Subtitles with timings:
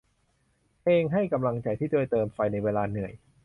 [0.81, 3.13] เพลงให้กำลังใจ ที่ช่วยเติมไฟในเวลาเหนื่อย